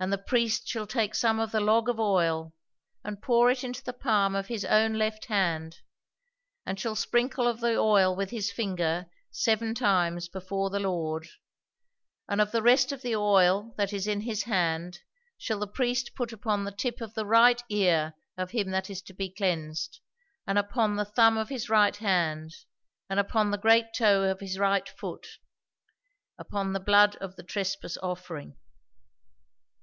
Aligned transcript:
And 0.00 0.12
the 0.12 0.18
priest 0.18 0.66
shall 0.66 0.88
take 0.88 1.14
some 1.14 1.38
of 1.38 1.52
the 1.52 1.60
log 1.60 1.88
of 1.88 2.00
oil, 2.00 2.52
and 3.04 3.22
pour 3.22 3.52
it 3.52 3.62
into 3.62 3.84
the 3.84 3.92
palm 3.92 4.34
of 4.34 4.48
his 4.48 4.64
own 4.64 4.94
left 4.94 5.26
hand, 5.26 5.76
and 6.66 6.76
shall 6.76 6.96
sprinkle 6.96 7.46
of 7.46 7.60
the 7.60 7.76
oil 7.78 8.16
with 8.16 8.30
his 8.30 8.50
finger 8.50 9.06
seven 9.30 9.76
times 9.76 10.28
before 10.28 10.70
the 10.70 10.80
Lord: 10.80 11.28
and 12.28 12.40
of 12.40 12.50
the 12.50 12.62
rest 12.64 12.90
of 12.90 13.02
the 13.02 13.14
oil 13.14 13.74
that 13.76 13.92
is 13.92 14.08
in 14.08 14.22
his 14.22 14.42
hand 14.42 15.02
shall 15.38 15.60
the 15.60 15.68
priest 15.68 16.16
put 16.16 16.32
upon 16.32 16.64
the 16.64 16.72
tip 16.72 17.00
of 17.00 17.14
the 17.14 17.24
right 17.24 17.62
ear 17.68 18.14
of 18.36 18.50
him 18.50 18.72
that 18.72 18.90
is 18.90 19.02
to 19.02 19.14
be 19.14 19.30
cleansed, 19.30 20.00
and 20.48 20.58
upon 20.58 20.96
the 20.96 21.04
thumb 21.04 21.38
of 21.38 21.48
his 21.48 21.68
right 21.70 21.98
hand, 21.98 22.50
and 23.08 23.20
upon 23.20 23.52
the 23.52 23.56
great 23.56 23.94
toe 23.96 24.24
of 24.28 24.40
his 24.40 24.58
right 24.58 24.88
foot, 24.88 25.28
upon 26.38 26.72
the 26.72 26.80
blood 26.80 27.14
of 27.20 27.36
the 27.36 27.44
trespass 27.44 27.96
offering.'" 27.98 28.56